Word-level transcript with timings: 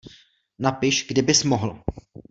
Napiš, 0.59 1.07
kdy 1.07 1.21
bys 1.21 1.43
mohl. 1.43 1.83